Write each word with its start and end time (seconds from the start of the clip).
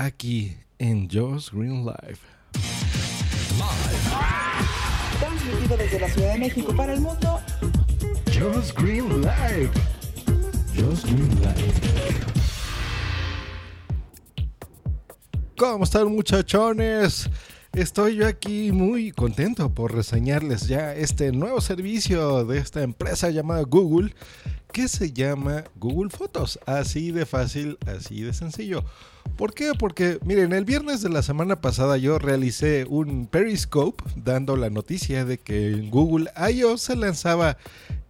Aquí 0.00 0.56
en 0.78 1.08
Joe's 1.10 1.50
Green 1.50 1.84
Live. 1.84 2.18
Transmitido 5.18 5.76
desde 5.76 5.98
la 5.98 6.08
Ciudad 6.08 6.32
de 6.34 6.38
México 6.38 6.72
para 6.76 6.94
el 6.94 7.00
mundo. 7.00 7.40
Joe's 8.32 8.72
Green 8.72 9.22
Live. 9.22 9.70
Joe's 10.76 11.02
Green 11.02 11.28
Live. 11.40 11.74
¿Cómo 15.56 15.82
están 15.82 16.12
muchachones? 16.12 17.28
Estoy 17.72 18.16
yo 18.16 18.28
aquí 18.28 18.70
muy 18.70 19.10
contento 19.10 19.74
por 19.74 19.92
reseñarles 19.92 20.68
ya 20.68 20.94
este 20.94 21.32
nuevo 21.32 21.60
servicio 21.60 22.44
de 22.44 22.58
esta 22.58 22.82
empresa 22.82 23.30
llamada 23.30 23.62
Google 23.62 24.14
que 24.72 24.86
se 24.86 25.12
llama 25.12 25.64
Google 25.74 26.10
Fotos. 26.10 26.60
Así 26.66 27.10
de 27.10 27.26
fácil, 27.26 27.78
así 27.86 28.22
de 28.22 28.32
sencillo. 28.32 28.84
¿Por 29.36 29.54
qué? 29.54 29.72
Porque 29.78 30.18
miren, 30.24 30.52
el 30.52 30.64
viernes 30.64 31.00
de 31.00 31.08
la 31.08 31.22
semana 31.22 31.60
pasada 31.60 31.96
yo 31.96 32.18
realicé 32.18 32.86
un 32.88 33.26
Periscope 33.26 34.02
dando 34.16 34.56
la 34.56 34.70
noticia 34.70 35.24
de 35.24 35.38
que 35.38 35.70
en 35.70 35.90
Google 35.90 36.30
I.O. 36.36 36.76
se 36.76 36.96
lanzaba 36.96 37.56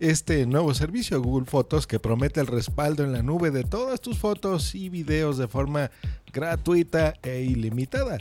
este 0.00 0.46
nuevo 0.46 0.72
servicio 0.72 1.20
Google 1.20 1.46
Fotos 1.46 1.86
que 1.86 1.98
promete 1.98 2.41
el 2.41 2.46
respaldo 2.46 3.05
en 3.05 3.12
la 3.12 3.22
nube 3.22 3.50
de 3.50 3.64
todas 3.64 4.00
tus 4.00 4.19
fotos 4.19 4.74
y 4.74 4.89
videos 4.89 5.36
de 5.36 5.48
forma 5.48 5.91
gratuita 6.33 7.14
e 7.22 7.42
ilimitada 7.42 8.19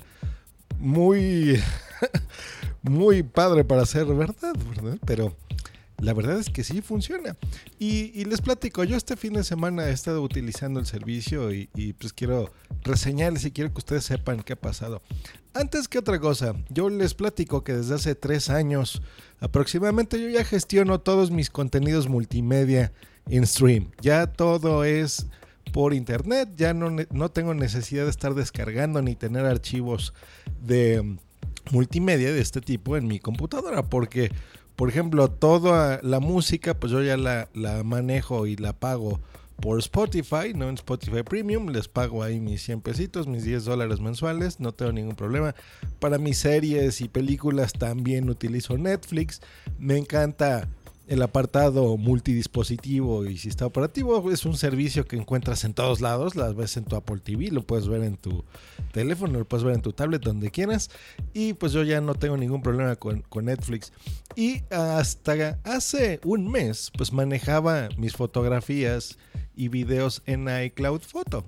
muy, 0.79 1.61
muy 2.81 3.23
padre 3.23 3.63
para 3.63 3.85
ser 3.85 4.05
verdad, 4.05 4.53
¿verdad? 4.69 4.97
Pero 5.05 5.35
la 5.99 6.13
verdad 6.13 6.39
es 6.39 6.49
que 6.49 6.63
sí 6.63 6.81
funciona. 6.81 7.35
Y, 7.79 8.23
les 8.25 8.41
platico, 8.41 8.83
yo 8.83 8.95
este 8.95 9.15
fin 9.15 9.33
de 9.33 9.43
semana 9.43 9.87
he 9.87 9.91
estado 9.91 10.21
utilizando 10.21 10.79
el 10.79 10.85
servicio 10.85 11.53
y, 11.53 11.69
y, 11.75 11.93
pues 11.93 12.13
quiero 12.13 12.51
reseñarles 12.83 13.45
y 13.45 13.51
quiero 13.51 13.71
que 13.71 13.79
ustedes 13.79 14.03
sepan 14.03 14.41
qué 14.43 14.53
ha 14.53 14.61
pasado. 14.61 15.01
Antes 15.53 15.87
que 15.87 15.97
otra 15.97 16.19
cosa, 16.19 16.53
yo 16.69 16.89
les 16.89 17.15
platico 17.15 17.63
que 17.63 17.73
desde 17.73 17.95
hace 17.95 18.15
tres 18.15 18.49
años 18.49 19.01
aproximadamente 19.39 20.21
yo 20.21 20.29
ya 20.29 20.43
gestiono 20.43 20.99
todos 20.99 21.31
mis 21.31 21.49
contenidos 21.49 22.07
multimedia 22.07 22.91
en 23.27 23.45
stream. 23.45 23.91
Ya 24.01 24.27
todo 24.27 24.83
es 24.83 25.27
por 25.73 25.93
internet, 25.93 26.49
ya 26.55 26.73
no, 26.73 26.89
no, 26.89 27.29
tengo 27.29 27.53
necesidad 27.53 28.05
de 28.05 28.09
estar 28.09 28.33
descargando 28.33 29.01
ni 29.01 29.15
tener 29.15 29.45
archivos 29.45 30.13
de 30.61 31.17
multimedia 31.71 32.31
de 32.31 32.41
este 32.41 32.61
tipo 32.61 32.97
en 32.97 33.07
mi 33.07 33.19
computadora, 33.19 33.83
porque, 33.83 34.31
por 34.75 34.89
ejemplo, 34.89 35.29
toda 35.29 35.99
la 36.03 36.19
música, 36.19 36.73
pues 36.73 36.91
yo 36.91 37.01
ya 37.03 37.17
la, 37.17 37.49
la 37.53 37.83
manejo 37.83 38.47
y 38.47 38.55
la 38.55 38.73
pago 38.73 39.19
por 39.61 39.79
Spotify, 39.79 40.53
no 40.55 40.69
en 40.69 40.75
Spotify 40.75 41.23
Premium, 41.23 41.69
les 41.69 41.87
pago 41.87 42.23
ahí 42.23 42.39
mis 42.39 42.61
100 42.63 42.81
pesitos, 42.81 43.27
mis 43.27 43.43
10 43.43 43.65
dólares 43.65 43.99
mensuales, 43.99 44.59
no 44.59 44.71
tengo 44.71 44.91
ningún 44.91 45.15
problema. 45.15 45.55
Para 45.99 46.17
mis 46.19 46.37
series 46.37 47.01
y 47.01 47.09
películas 47.09 47.73
también 47.73 48.29
utilizo 48.29 48.77
Netflix, 48.77 49.41
me 49.79 49.97
encanta 49.97 50.69
el 51.07 51.21
apartado 51.21 51.95
multidispositivo 51.97 53.25
y 53.25 53.37
sistema 53.37 53.67
operativo 53.67 54.29
es 54.29 54.45
un 54.45 54.57
servicio 54.57 55.05
que 55.05 55.15
encuentras 55.15 55.63
en 55.63 55.73
todos 55.73 56.01
lados, 56.01 56.35
las 56.35 56.53
ves 56.53 56.75
en 56.75 56.83
tu 56.83 56.97
Apple 56.97 57.19
TV, 57.23 57.49
lo 57.49 57.63
puedes 57.63 57.87
ver 57.87 58.03
en 58.03 58.17
tu 58.17 58.43
teléfono, 58.91 59.39
lo 59.39 59.45
puedes 59.45 59.63
ver 59.63 59.75
en 59.75 59.81
tu 59.81 59.93
tablet, 59.93 60.21
donde 60.21 60.51
quieras. 60.51 60.91
Y 61.33 61.53
pues 61.53 61.71
yo 61.71 61.83
ya 61.83 62.01
no 62.01 62.13
tengo 62.13 62.35
ningún 62.35 62.61
problema 62.61 62.97
con, 62.97 63.21
con 63.21 63.45
Netflix. 63.45 63.93
Y 64.35 64.63
hasta 64.69 65.59
hace 65.63 66.19
un 66.25 66.51
mes, 66.51 66.91
pues 66.97 67.13
manejaba 67.13 67.87
mis 67.97 68.13
fotografías 68.13 69.17
y 69.55 69.69
videos 69.69 70.21
en 70.25 70.47
iCloud 70.49 71.01
Photo. 71.01 71.45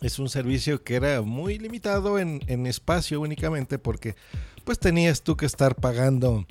Es 0.00 0.18
un 0.20 0.28
servicio 0.28 0.84
que 0.84 0.94
era 0.94 1.22
muy 1.22 1.58
limitado 1.58 2.18
en, 2.18 2.40
en 2.46 2.66
espacio 2.66 3.20
únicamente 3.20 3.78
porque 3.78 4.14
pues 4.64 4.78
tenías 4.78 5.22
tú 5.22 5.36
que 5.36 5.46
estar 5.46 5.74
pagando 5.74 6.46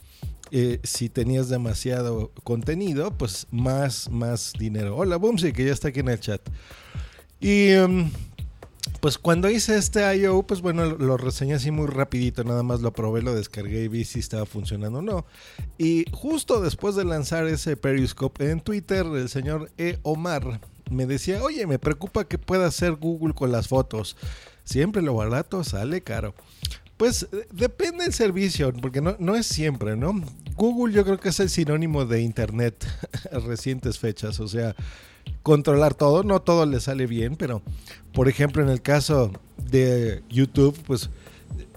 eh, 0.57 0.79
si 0.83 1.09
tenías 1.09 1.49
demasiado 1.49 2.31
contenido, 2.45 3.11
pues 3.11 3.45
más, 3.51 4.09
más 4.09 4.53
dinero. 4.57 4.95
Hola, 4.95 5.17
Boomsy, 5.17 5.51
que 5.51 5.65
ya 5.65 5.73
está 5.73 5.89
aquí 5.89 5.99
en 5.99 6.07
el 6.07 6.19
chat. 6.21 6.39
Y 7.41 7.73
um, 7.75 8.09
pues 9.01 9.17
cuando 9.17 9.49
hice 9.49 9.75
este 9.75 10.15
I.O., 10.15 10.43
pues 10.43 10.61
bueno, 10.61 10.85
lo, 10.85 10.97
lo, 10.97 11.17
reseñé 11.17 11.55
así 11.55 11.71
muy 11.71 11.87
rapidito, 11.87 12.45
nada 12.45 12.63
más 12.63 12.79
lo 12.79 12.93
probé, 12.93 13.21
lo 13.21 13.35
descargué 13.35 13.83
y 13.83 13.87
vi 13.89 14.05
si 14.05 14.19
estaba 14.19 14.45
funcionando 14.45 14.99
o 14.99 15.01
no. 15.01 15.25
Y 15.77 16.05
justo 16.13 16.61
después 16.61 16.95
de 16.95 17.03
lanzar 17.03 17.47
ese 17.47 17.75
Periscope 17.75 18.49
en 18.49 18.61
Twitter, 18.61 19.05
el 19.05 19.27
señor 19.27 19.69
E. 19.77 19.99
Omar 20.03 20.61
me 20.89 21.05
decía, 21.05 21.43
oye, 21.43 21.67
me 21.67 21.79
preocupa 21.79 22.29
que 22.29 22.37
pueda 22.37 22.67
hacer 22.67 22.93
Google 22.93 23.33
con 23.33 23.51
las 23.51 23.67
fotos. 23.67 24.15
Siempre 24.63 25.01
lo 25.01 25.15
barato 25.15 25.65
sale 25.65 25.99
caro. 25.99 26.33
Pues 26.97 27.27
depende 27.51 28.05
del 28.05 28.13
servicio, 28.13 28.71
porque 28.73 29.01
no, 29.01 29.15
no, 29.19 29.35
es 29.35 29.45
siempre, 29.45 29.97
¿no? 29.97 30.13
Google 30.55 30.93
yo 30.93 31.03
creo 31.03 31.19
que 31.19 31.29
es 31.29 31.39
el 31.41 31.49
sinónimo 31.49 32.05
de 32.05 32.21
Internet 32.21 32.85
a 33.31 33.39
recientes 33.39 33.99
fechas, 33.99 34.39
o 34.39 34.47
sea, 34.47 34.75
controlar 35.43 35.93
todo, 35.93 36.23
no 36.23 36.41
todo 36.41 36.65
le 36.65 36.79
sale 36.79 37.05
bien, 37.05 37.35
pero 37.35 37.61
por 38.13 38.29
ejemplo 38.29 38.63
en 38.63 38.69
el 38.69 38.81
caso 38.81 39.31
de 39.57 40.23
YouTube, 40.29 40.77
pues 40.85 41.09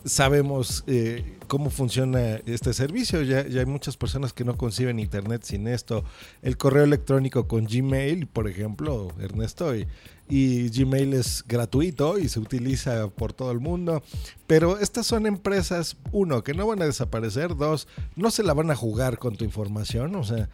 sabemos 0.04 0.84
eh, 0.86 1.37
cómo 1.48 1.70
funciona 1.70 2.36
este 2.46 2.72
servicio. 2.72 3.22
Ya, 3.22 3.46
ya, 3.46 3.60
hay 3.60 3.66
muchas 3.66 3.96
personas 3.96 4.32
que 4.32 4.44
no 4.44 4.56
conciben 4.56 5.00
Internet 5.00 5.42
sin 5.42 5.66
esto. 5.66 6.04
El 6.42 6.56
correo 6.56 6.84
electrónico 6.84 7.48
con 7.48 7.64
Gmail, 7.64 8.26
por 8.28 8.48
ejemplo, 8.48 9.08
Ernesto, 9.18 9.74
y, 9.74 9.86
Gmail 10.30 11.14
es 11.14 11.42
gratuito 11.48 12.18
y 12.18 12.28
se 12.28 12.38
utiliza 12.38 13.08
por 13.08 13.32
todo 13.32 13.50
el 13.50 13.60
mundo. 13.60 14.02
Pero 14.46 14.78
estas 14.78 15.06
son 15.06 15.26
empresas, 15.26 15.96
uno, 16.12 16.44
que 16.44 16.52
no 16.52 16.66
van 16.66 16.82
a 16.82 16.84
desaparecer, 16.84 17.56
dos, 17.56 17.88
no 18.14 18.30
se 18.30 18.42
la 18.42 18.52
van 18.52 18.70
a 18.70 18.76
jugar 18.76 19.18
con 19.18 19.36
tu 19.36 19.44
información, 19.44 20.14
o 20.16 20.24
sea, 20.24 20.50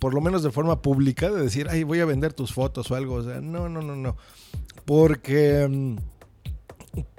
por 0.00 0.12
lo 0.12 0.20
menos 0.20 0.42
de 0.42 0.50
forma 0.50 0.82
pública, 0.82 1.30
de 1.30 1.42
decir, 1.42 1.66
ay, 1.70 1.82
voy 1.82 2.00
a 2.00 2.04
vender 2.04 2.34
tus 2.34 2.52
fotos 2.52 2.90
o 2.90 2.94
algo. 2.94 3.14
O 3.14 3.24
sea, 3.24 3.40
no, 3.40 3.70
no, 3.70 3.80
no, 3.80 3.96
no. 3.96 4.16
Porque 4.84 5.96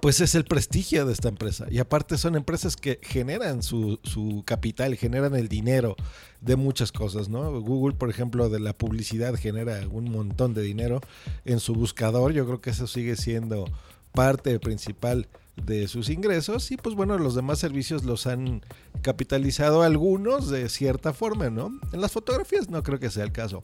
pues 0.02 0.22
es 0.22 0.36
el 0.36 0.46
prestigio 0.46 1.06
de 1.06 1.14
esta 1.14 1.30
empresa. 1.30 1.66
Y 1.70 1.80
aparte 1.80 2.18
son 2.18 2.36
empresas 2.36 2.76
que 2.76 3.00
generan 3.02 3.64
su, 3.64 4.00
su, 4.04 4.44
capital, 4.46 4.96
generan 4.96 5.36
el 5.36 5.48
dinero 5.48 5.96
de 6.42 6.56
muchas 6.56 6.92
cosas, 6.92 7.30
¿no? 7.30 7.60
Google, 7.62 7.96
por 7.96 8.10
ejemplo, 8.10 8.50
de 8.50 8.60
la 8.60 8.74
publicidad 8.74 9.36
genera 9.36 9.82
un 9.92 10.12
montón 10.12 10.54
de 10.54 10.62
dinero 10.62 11.02
en 11.46 11.60
su 11.60 11.74
buscador. 11.74 12.34
Yo 12.34 12.46
creo 12.46 12.62
que 12.62 12.72
eso 12.72 12.88
sigue 12.88 13.16
siendo 13.16 13.66
parte 14.14 14.60
principal 14.60 15.28
de 15.66 15.88
sus 15.88 16.10
ingresos 16.10 16.72
y 16.72 16.78
pues 16.78 16.96
bueno, 16.96 17.18
los 17.18 17.36
demás 17.36 17.60
servicios 17.60 18.04
los 18.04 18.28
han 18.28 18.62
capitalizado 19.02 19.84
algunos 19.84 20.50
de 20.50 20.70
cierta 20.70 21.14
forma, 21.14 21.50
¿no? 21.50 21.72
En 21.92 22.02
las 22.02 22.12
fotografías 22.12 22.70
no 22.70 22.82
creo 22.84 23.00
que 23.00 23.10
sea 23.10 23.24
el 23.24 23.32
caso. 23.32 23.64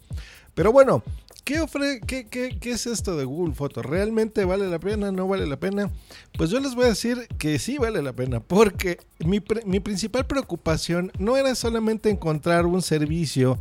Pero 0.53 0.71
bueno, 0.71 1.03
¿qué, 1.45 1.61
ofre 1.61 2.01
qué, 2.06 2.28
qué, 2.28 2.57
qué 2.59 2.72
es 2.72 2.88
esto 2.88 3.16
de 3.16 3.23
Google 3.23 3.53
Fotos? 3.53 3.85
¿Realmente 3.85 4.44
vale 4.44 4.67
la 4.67 4.79
pena? 4.79 5.11
¿No 5.11 5.28
vale 5.28 5.45
la 5.47 5.57
pena? 5.57 5.89
Pues 6.37 6.49
yo 6.49 6.59
les 6.59 6.75
voy 6.75 6.85
a 6.85 6.90
decir 6.90 7.28
que 7.37 7.59
sí 7.59 7.78
vale 7.78 8.02
la 8.02 8.14
pena, 8.14 8.41
porque 8.41 8.97
mi, 9.19 9.41
mi 9.66 9.79
principal 9.79 10.25
preocupación 10.25 11.11
no 11.19 11.37
era 11.37 11.55
solamente 11.55 12.09
encontrar 12.09 12.66
un 12.66 12.81
servicio 12.81 13.59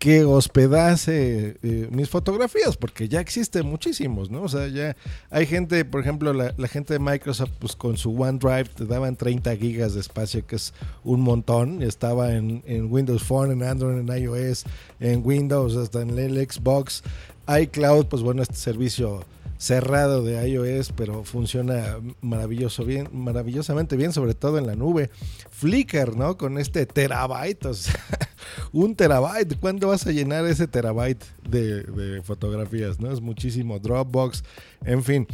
que 0.00 0.24
hospedase 0.24 1.58
eh, 1.62 1.88
mis 1.90 2.08
fotografías, 2.08 2.74
porque 2.78 3.06
ya 3.06 3.20
existen 3.20 3.66
muchísimos, 3.66 4.30
¿no? 4.30 4.40
O 4.40 4.48
sea, 4.48 4.66
ya 4.68 4.96
hay 5.28 5.44
gente, 5.44 5.84
por 5.84 6.00
ejemplo, 6.00 6.32
la, 6.32 6.54
la, 6.56 6.68
gente 6.68 6.94
de 6.94 6.98
Microsoft, 6.98 7.50
pues 7.58 7.76
con 7.76 7.98
su 7.98 8.18
OneDrive 8.18 8.70
te 8.74 8.86
daban 8.86 9.14
30 9.14 9.54
gigas 9.56 9.92
de 9.92 10.00
espacio, 10.00 10.46
que 10.46 10.56
es 10.56 10.72
un 11.04 11.20
montón. 11.20 11.82
Estaba 11.82 12.32
en, 12.32 12.62
en 12.66 12.90
Windows 12.90 13.22
Phone, 13.22 13.52
en 13.52 13.62
Android, 13.62 13.98
en 13.98 14.22
iOS, 14.22 14.64
en 15.00 15.20
Windows, 15.22 15.76
hasta 15.76 16.00
en 16.00 16.18
el 16.18 16.50
Xbox. 16.50 17.02
iCloud, 17.46 18.06
pues 18.06 18.22
bueno, 18.22 18.40
este 18.40 18.56
servicio 18.56 19.22
cerrado 19.60 20.24
de 20.24 20.48
iOS, 20.48 20.90
pero 20.96 21.22
funciona 21.22 21.98
maravilloso 22.22 22.86
bien, 22.86 23.10
maravillosamente 23.12 23.94
bien, 23.94 24.14
sobre 24.14 24.32
todo 24.32 24.56
en 24.56 24.66
la 24.66 24.74
nube. 24.74 25.10
Flickr, 25.50 26.16
¿no? 26.16 26.38
Con 26.38 26.56
este 26.56 26.86
terabyte, 26.86 27.66
o 27.66 27.74
sea, 27.74 28.00
un 28.72 28.96
terabyte. 28.96 29.60
¿Cuándo 29.60 29.88
vas 29.88 30.06
a 30.06 30.12
llenar 30.12 30.46
ese 30.46 30.66
terabyte 30.66 31.22
de, 31.46 31.82
de, 31.82 32.22
fotografías? 32.22 33.00
¿No? 33.00 33.12
Es 33.12 33.20
muchísimo. 33.20 33.78
Dropbox, 33.78 34.44
en 34.86 35.04
fin. 35.04 35.26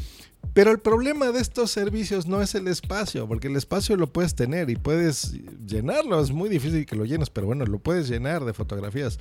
Pero 0.55 0.73
el 0.73 0.81
problema 0.81 1.31
de 1.31 1.41
estos 1.41 1.71
servicios 1.71 2.27
no 2.27 2.43
es 2.43 2.57
el 2.57 2.67
espacio, 2.67 3.29
porque 3.29 3.47
el 3.47 3.57
espacio 3.57 3.97
lo 3.97 4.13
puedes 4.13 4.35
tener 4.35 4.71
y 4.71 4.77
puedes 4.77 5.35
llenarlo. 5.67 6.21
Es 6.21 6.33
muy 6.33 6.49
difícil 6.49 6.85
que 6.85 6.97
lo 6.97 7.05
llenes, 7.05 7.31
pero 7.31 7.47
bueno, 7.47 7.65
lo 7.65 7.79
puedes 7.79 8.09
llenar 8.09 8.45
de 8.45 8.55
fotografías. 8.55 9.21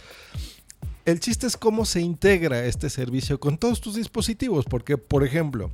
El 1.06 1.20
chiste 1.20 1.46
es 1.46 1.56
cómo 1.56 1.86
se 1.86 2.02
integra 2.02 2.66
este 2.66 2.90
servicio 2.90 3.40
con 3.40 3.60
todos 3.60 3.80
tus 3.80 3.94
dispositivos, 3.94 4.66
porque 4.66 4.98
por 4.98 5.24
ejemplo, 5.24 5.70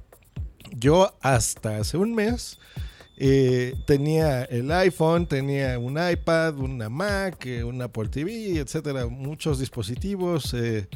yo 0.75 1.17
hasta 1.21 1.77
hace 1.77 1.95
un 1.95 2.13
mes 2.13 2.59
eh, 3.23 3.75
tenía 3.85 4.45
el 4.45 4.71
iPhone, 4.71 5.27
tenía 5.27 5.77
un 5.77 5.95
iPad, 5.95 6.57
una 6.57 6.89
Mac, 6.89 7.45
eh, 7.45 7.63
un 7.63 7.79
Apple 7.79 8.09
TV, 8.09 8.57
etcétera, 8.57 9.05
muchos 9.05 9.59
dispositivos, 9.59 10.55
eh, 10.55 10.87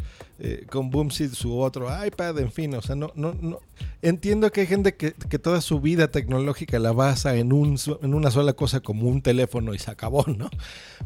con 0.72 0.90
Boomseed 0.90 1.34
su 1.34 1.60
otro 1.60 1.88
iPad, 2.04 2.40
en 2.40 2.52
fin, 2.52 2.74
o 2.74 2.82
sea, 2.82 2.96
no, 2.96 3.12
no, 3.14 3.36
no. 3.40 3.60
Entiendo 4.02 4.52
que 4.52 4.62
hay 4.62 4.68
gente 4.68 4.96
que, 4.96 5.14
que 5.14 5.38
toda 5.38 5.62
su 5.62 5.80
vida 5.82 6.10
tecnológica 6.10 6.80
la 6.80 6.94
basa 6.94 7.36
en, 7.36 7.54
un, 7.54 7.78
en 8.02 8.16
una 8.16 8.32
sola 8.32 8.54
cosa 8.54 8.80
como 8.80 9.08
un 9.08 9.22
teléfono 9.22 9.76
y 9.76 9.78
se 9.78 9.92
acabó, 9.92 10.26
¿no? 10.26 10.50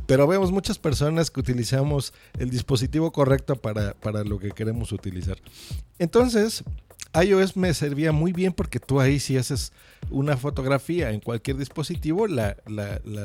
Pero 0.06 0.26
vemos 0.26 0.54
muchas 0.54 0.80
personas 0.80 1.32
que 1.32 1.42
utilizamos 1.42 2.14
el 2.38 2.50
dispositivo 2.50 3.12
correcto 3.12 3.58
para, 3.58 3.94
para 3.94 4.24
lo 4.24 4.40
que 4.40 4.52
queremos 4.52 4.94
utilizar. 4.94 5.38
Entonces, 5.98 6.64
iOS 7.14 7.58
me 7.58 7.74
servía 7.74 8.12
muy 8.12 8.34
bien 8.34 8.54
porque 8.54 8.80
tú 8.80 9.00
ahí 9.00 9.20
si 9.20 9.36
haces 9.38 9.74
una 10.12 10.38
fotografía 10.38 11.12
en 11.12 11.20
cualquier 11.20 11.58
dispositivo, 11.58 12.28
la, 12.28 12.56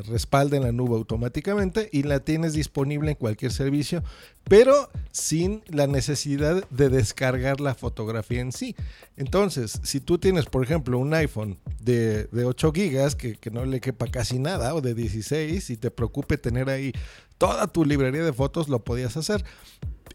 respalda 0.07 0.57
en 0.57 0.63
la 0.63 0.71
nube 0.71 0.95
automáticamente 0.95 1.89
y 1.91 2.03
la 2.03 2.19
tienes 2.19 2.53
disponible 2.53 3.11
en 3.11 3.17
cualquier 3.17 3.51
servicio, 3.51 4.03
pero 4.43 4.89
sin 5.11 5.63
la 5.67 5.87
necesidad 5.87 6.67
de 6.69 6.89
descargar 6.89 7.61
la 7.61 7.75
fotografía 7.75 8.41
en 8.41 8.51
sí. 8.51 8.75
Entonces, 9.17 9.79
si 9.83 9.99
tú 9.99 10.17
tienes, 10.17 10.45
por 10.45 10.63
ejemplo, 10.63 10.97
un 10.97 11.13
iPhone 11.13 11.59
de, 11.79 12.25
de 12.25 12.45
8 12.45 12.71
gigas 12.73 13.15
que, 13.15 13.35
que 13.35 13.51
no 13.51 13.65
le 13.65 13.81
quepa 13.81 14.07
casi 14.07 14.39
nada, 14.39 14.73
o 14.73 14.81
de 14.81 14.93
16, 14.93 15.69
y 15.69 15.77
te 15.77 15.91
preocupe 15.91 16.37
tener 16.37 16.69
ahí 16.69 16.91
toda 17.37 17.67
tu 17.67 17.85
librería 17.85 18.23
de 18.23 18.33
fotos, 18.33 18.67
lo 18.67 18.83
podías 18.83 19.17
hacer. 19.17 19.43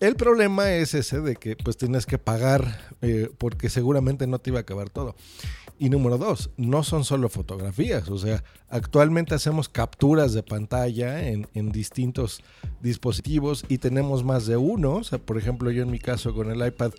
El 0.00 0.16
problema 0.16 0.72
es 0.72 0.94
ese 0.94 1.20
de 1.20 1.36
que 1.36 1.56
pues 1.56 1.76
tienes 1.76 2.06
que 2.06 2.16
pagar 2.16 2.94
eh, 3.02 3.30
porque 3.36 3.68
seguramente 3.68 4.26
no 4.26 4.38
te 4.38 4.48
iba 4.48 4.58
a 4.58 4.62
acabar 4.62 4.88
todo. 4.88 5.14
Y 5.78 5.90
número 5.90 6.16
dos, 6.16 6.50
no 6.56 6.82
son 6.82 7.04
solo 7.04 7.28
fotografías, 7.28 8.08
o 8.10 8.18
sea, 8.18 8.44
actualmente 8.68 9.34
hacemos 9.34 9.70
capturas 9.70 10.34
de 10.34 10.42
pantalla 10.42 11.26
en, 11.26 11.48
en 11.54 11.72
distintos 11.72 12.42
dispositivos 12.82 13.64
y 13.68 13.78
tenemos 13.78 14.22
más 14.22 14.46
de 14.46 14.58
uno. 14.58 14.96
O 14.96 15.04
sea, 15.04 15.18
por 15.18 15.38
ejemplo, 15.38 15.70
yo 15.70 15.82
en 15.82 15.90
mi 15.90 15.98
caso 15.98 16.34
con 16.34 16.50
el 16.50 16.66
iPad 16.66 16.92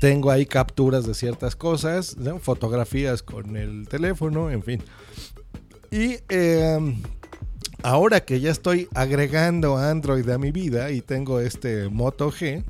tengo 0.00 0.30
ahí 0.30 0.46
capturas 0.46 1.06
de 1.06 1.14
ciertas 1.14 1.56
cosas, 1.56 2.16
fotografías 2.40 3.22
con 3.22 3.56
el 3.56 3.88
teléfono, 3.88 4.50
en 4.50 4.62
fin. 4.62 4.82
Y 5.90 6.16
eh, 6.28 6.78
ahora 7.86 8.24
que 8.24 8.40
ya 8.40 8.50
estoy 8.50 8.88
agregando 8.94 9.76
Android 9.76 10.28
a 10.30 10.38
mi 10.38 10.50
vida 10.50 10.90
y 10.90 11.02
tengo 11.02 11.38
este 11.38 11.88
Moto 11.88 12.32
G 12.32 12.64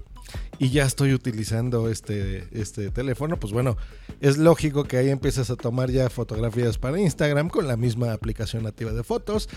y 0.59 0.69
ya 0.69 0.85
estoy 0.85 1.15
utilizando 1.15 1.89
este, 1.89 2.47
este 2.53 2.91
teléfono, 2.91 3.39
pues 3.39 3.51
bueno, 3.51 3.79
es 4.21 4.37
lógico 4.37 4.85
que 4.85 4.99
ahí 4.99 5.09
empieces 5.09 5.49
a 5.49 5.57
tomar 5.57 5.91
ya 5.91 6.11
fotografías 6.11 6.77
para 6.77 7.01
Instagram 7.01 7.49
con 7.49 7.67
la 7.67 7.79
misma 7.79 8.13
aplicación 8.13 8.65
nativa 8.65 8.93
de 8.93 9.03
fotos. 9.05 9.49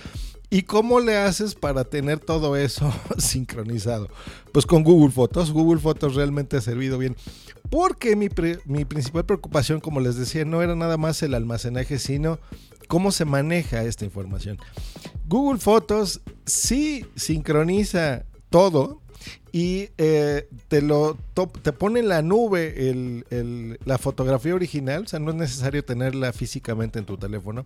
¿Y 0.50 0.62
cómo 0.62 1.02
le 1.02 1.18
haces 1.18 1.56
para 1.56 1.84
tener 1.84 2.20
todo 2.20 2.56
eso 2.56 2.94
sincronizado? 3.18 4.08
Pues 4.54 4.66
con 4.66 4.84
Google 4.84 5.12
Fotos. 5.12 5.52
Google 5.52 5.82
Fotos 5.82 6.16
realmente 6.16 6.56
ha 6.56 6.62
servido 6.62 6.98
bien. 6.98 7.18
Porque 7.70 8.16
mi, 8.16 8.30
mi 8.66 8.86
principal 8.86 9.26
preocupación, 9.26 9.80
como 9.80 10.00
les 10.00 10.16
decía, 10.16 10.46
no 10.46 10.62
era 10.62 10.76
nada 10.76 10.98
más 10.98 11.22
el 11.22 11.34
almacenaje, 11.34 12.00
sino 12.00 12.40
cómo 12.90 13.12
se 13.12 13.24
maneja 13.24 13.84
esta 13.84 14.04
información. 14.04 14.58
Google 15.30 15.60
Fotos 15.60 16.22
sí 16.46 17.06
sincroniza 17.16 18.26
todo 18.50 19.00
y 19.52 19.90
eh, 19.98 20.48
te 20.68 20.82
lo 20.82 21.18
te 21.62 21.72
pone 21.72 22.00
en 22.00 22.08
la 22.10 22.22
nube 22.22 22.90
el- 22.90 23.78
la 23.86 23.98
fotografía 23.98 24.56
original, 24.56 25.04
o 25.04 25.08
sea, 25.08 25.20
no 25.20 25.30
es 25.32 25.38
necesario 25.38 25.84
tenerla 25.86 26.34
físicamente 26.34 27.00
en 27.00 27.06
tu 27.06 27.18
teléfono. 27.18 27.66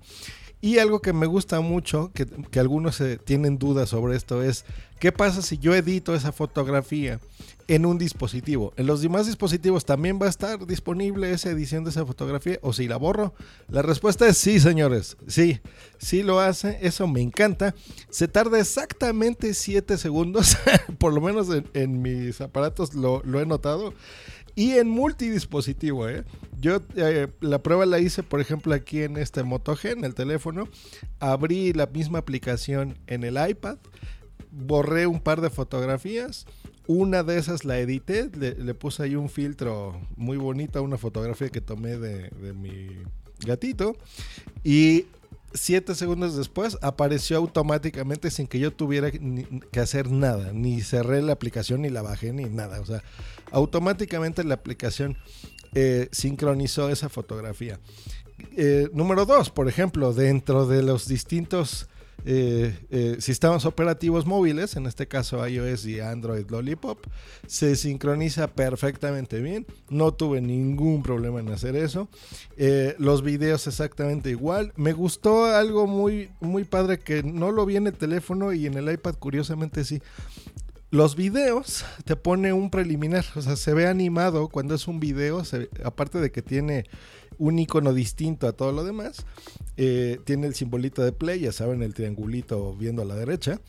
Y 0.64 0.80
algo 0.80 1.02
que 1.02 1.12
me 1.12 1.26
gusta 1.26 1.60
mucho, 1.60 2.14
que, 2.14 2.26
algunos 2.58 3.02
eh, 3.02 3.20
tienen 3.22 3.58
dudas 3.58 3.90
sobre 3.90 4.16
esto, 4.16 4.42
es 4.42 4.64
qué 4.98 5.12
pasa 5.12 5.42
si 5.42 5.58
yo 5.58 5.76
edito 5.76 6.16
esa 6.16 6.32
fotografía 6.32 7.20
en 7.68 7.86
un 7.86 7.98
dispositivo. 7.98 8.72
En 8.78 8.88
los 8.88 9.02
demás 9.02 9.28
dispositivos 9.28 9.84
también 9.84 10.20
va 10.22 10.28
a 10.28 10.30
estar 10.30 10.66
disponible 10.66 11.34
esa 11.34 11.50
edición 11.50 11.84
de 11.84 11.90
esa 11.90 12.06
fotografía 12.06 12.60
o 12.62 12.72
si 12.72 12.88
la 12.88 12.96
borro. 12.96 13.34
La 13.68 13.82
respuesta 13.82 14.26
es 14.26 14.38
sí, 14.38 14.58
señores. 14.62 15.18
Sí, 15.28 15.60
sí 15.98 16.24
lo 16.24 16.40
hace. 16.40 16.80
Eso 16.82 17.08
me 17.08 17.20
encanta. 17.20 17.76
Se 18.10 18.30
tarda 18.30 18.58
exactamente 18.58 19.54
7 19.54 19.98
segundos. 19.98 20.56
Por 20.98 21.12
lo 21.12 21.20
menos 21.20 21.50
en, 21.74 22.02
mis 22.02 22.40
aparatos 22.40 22.94
lo 22.94 23.42
he 23.42 23.46
notado. 23.46 23.94
Y 24.56 24.74
en 24.74 24.90
multidispositivo, 24.90 26.08
¿eh? 26.08 26.24
Yo 26.60 26.82
eh, 26.96 27.28
la 27.42 27.62
prueba 27.64 27.86
la 27.86 28.00
hice, 28.00 28.24
por 28.24 28.40
ejemplo, 28.40 28.74
aquí 28.74 29.02
en 29.02 29.18
este 29.18 29.44
Moto 29.44 29.76
G, 29.76 29.92
en 29.92 30.06
el 30.06 30.14
teléfono. 30.14 30.68
Abrí 31.20 31.74
la 31.74 31.88
misma 31.88 32.20
aplicación 32.20 32.98
en 33.08 33.24
el 33.24 33.38
iPad. 33.50 33.78
Borré 34.52 35.08
un 35.08 35.20
par 35.20 35.42
de 35.42 35.50
fotografías. 35.50 36.46
Una 36.86 37.24
de 37.24 37.38
esas 37.38 37.66
la 37.66 37.80
edité. 37.80 38.30
Le, 38.38 38.74
puse 38.76 39.04
ahí 39.04 39.16
un 39.16 39.30
filtro 39.30 40.00
muy 40.16 40.38
bonito 40.38 40.84
una 40.84 40.98
fotografía 40.98 41.50
que 41.50 41.62
tomé 41.62 41.98
de, 41.98 42.30
de 42.30 42.54
mi 42.54 42.90
gatito. 43.46 43.96
Y 44.64 45.06
siete 45.54 45.96
segundos 45.96 46.36
después 46.36 46.78
apareció 46.82 47.38
automáticamente 47.38 48.32
sin 48.32 48.48
que 48.48 48.60
yo 48.60 48.72
tuviera 48.72 49.12
que 49.12 49.80
hacer 49.80 50.10
nada. 50.12 50.52
Ni 50.54 50.82
cerré 50.82 51.22
la 51.22 51.34
aplicación, 51.34 51.82
ni 51.82 51.90
la 51.90 52.02
bajé, 52.02 52.34
ni 52.34 52.46
nada. 52.46 52.82
O 52.82 52.86
sea, 52.86 53.04
automáticamente 53.52 54.44
la 54.44 54.56
aplicación 54.56 55.18
eh, 55.74 56.10
sincronizó 56.12 56.90
esa 56.90 57.10
fotografía. 57.10 57.80
Eh, 58.56 58.90
número 58.94 59.26
dos, 59.26 59.50
por 59.50 59.68
ejemplo, 59.68 60.14
dentro 60.14 60.66
de 60.66 60.84
los 60.84 61.08
distintos 61.08 61.88
eh, 62.26 62.78
eh, 62.90 63.18
sistemas 63.20 63.66
operativos 63.66 64.26
móviles, 64.26 64.76
en 64.76 64.86
este 64.86 65.08
caso 65.08 65.46
iOS 65.46 65.86
y 65.86 66.00
Android 66.00 66.50
Lollipop, 66.50 67.06
se 67.48 67.76
sincroniza 67.76 68.48
perfectamente 68.48 69.42
bien. 69.42 69.66
No 69.90 70.14
tuve 70.14 70.42
ningún 70.42 71.04
problema 71.04 71.40
en 71.40 71.50
hacer 71.50 71.76
eso. 71.76 72.08
Eh, 72.56 72.96
los 72.98 73.24
videos 73.24 73.68
exactamente 73.68 74.30
igual. 74.30 74.74
Me 74.76 74.94
gustó 74.94 75.46
algo 75.46 75.88
muy, 75.88 76.30
muy 76.40 76.64
padre 76.64 77.00
que 77.00 77.24
no 77.24 77.52
lo 77.52 77.66
vi 77.66 77.76
en 77.76 77.88
el 77.88 77.94
teléfono 77.94 78.54
y 78.54 78.66
en 78.68 78.76
el 78.76 78.92
iPad, 78.92 79.16
curiosamente 79.16 79.84
sí. 79.84 80.02
Los 80.94 81.16
videos 81.16 81.86
te 82.06 82.16
pone 82.16 82.54
un 82.54 82.70
preliminar, 82.70 83.26
o 83.34 83.42
sea, 83.42 83.56
se 83.56 83.74
ve 83.74 83.88
animado 83.88 84.48
cuando 84.48 84.76
es 84.76 84.88
un 84.88 85.00
video, 85.00 85.42
aparte 85.84 86.20
de 86.20 86.32
que 86.32 86.44
tiene 86.44 86.86
un 87.40 87.58
icono 87.58 87.94
distinto 87.94 88.48
a 88.48 88.52
todo 88.52 88.72
lo 88.72 88.84
demás, 88.84 89.26
eh, 89.76 90.20
tiene 90.24 90.46
el 90.46 90.54
simbolito 90.54 91.04
de 91.04 91.12
play, 91.12 91.40
ya 91.40 91.52
saben, 91.52 91.82
el 91.82 91.96
triangulito 91.96 92.76
viendo 92.76 93.02
a 93.02 93.06
la 93.06 93.16
derecha, 93.16 93.60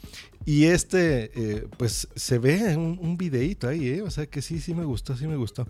y 0.45 0.65
este, 0.65 1.31
eh, 1.35 1.67
pues 1.79 2.09
se 2.15 2.39
ve 2.39 2.77
un, 2.77 3.17
videíto 3.17 3.69
ahí, 3.69 3.89
¿eh? 3.89 4.03
o 4.03 4.11
sea 4.11 4.27
que 4.27 4.43
sí, 4.43 4.61
sí 4.61 4.75
me 4.75 4.85
gustó, 4.85 5.17
sí 5.17 5.27
me 5.27 5.37
gustó. 5.37 5.67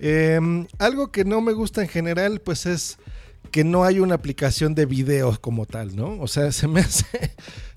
Em, 0.00 0.66
algo 0.78 1.12
que 1.12 1.24
no 1.24 1.40
me 1.40 1.52
gusta 1.52 1.82
en 1.82 1.88
general, 1.88 2.40
pues 2.40 2.66
es 2.66 2.98
que 3.52 3.62
no 3.62 3.84
hay 3.84 4.00
una 4.00 4.16
aplicación 4.16 4.74
de 4.74 4.86
videos 4.86 5.38
como 5.38 5.66
tal, 5.66 5.94
¿no? 5.94 6.20
O 6.20 6.26
sea, 6.26 6.50
se 6.52 6.66
me 6.66 6.80
hace 6.80 7.06